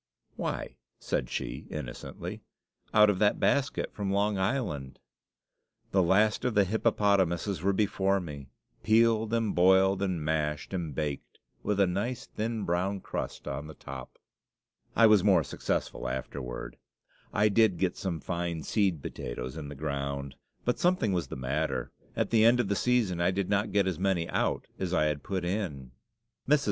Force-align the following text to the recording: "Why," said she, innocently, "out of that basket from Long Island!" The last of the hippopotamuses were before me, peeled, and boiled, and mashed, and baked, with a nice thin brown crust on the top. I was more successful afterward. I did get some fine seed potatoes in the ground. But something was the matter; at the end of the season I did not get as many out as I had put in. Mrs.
"Why," 0.35 0.77
said 0.97 1.29
she, 1.29 1.67
innocently, 1.69 2.41
"out 2.91 3.11
of 3.11 3.19
that 3.19 3.39
basket 3.39 3.93
from 3.93 4.09
Long 4.11 4.35
Island!" 4.35 4.97
The 5.91 6.01
last 6.01 6.43
of 6.43 6.55
the 6.55 6.63
hippopotamuses 6.63 7.61
were 7.61 7.71
before 7.71 8.19
me, 8.19 8.49
peeled, 8.81 9.31
and 9.31 9.53
boiled, 9.53 10.01
and 10.01 10.25
mashed, 10.25 10.73
and 10.73 10.95
baked, 10.95 11.37
with 11.61 11.79
a 11.79 11.85
nice 11.85 12.25
thin 12.25 12.63
brown 12.65 13.01
crust 13.01 13.47
on 13.47 13.67
the 13.67 13.75
top. 13.75 14.17
I 14.95 15.05
was 15.05 15.23
more 15.23 15.43
successful 15.43 16.07
afterward. 16.09 16.77
I 17.31 17.47
did 17.47 17.77
get 17.77 17.95
some 17.95 18.19
fine 18.19 18.63
seed 18.63 19.03
potatoes 19.03 19.55
in 19.55 19.69
the 19.69 19.75
ground. 19.75 20.33
But 20.65 20.79
something 20.79 21.13
was 21.13 21.27
the 21.27 21.35
matter; 21.35 21.91
at 22.15 22.31
the 22.31 22.43
end 22.43 22.59
of 22.59 22.69
the 22.69 22.75
season 22.75 23.21
I 23.21 23.29
did 23.29 23.51
not 23.51 23.71
get 23.71 23.85
as 23.85 23.99
many 23.99 24.27
out 24.29 24.65
as 24.79 24.95
I 24.95 25.03
had 25.05 25.21
put 25.21 25.45
in. 25.45 25.91
Mrs. 26.49 26.59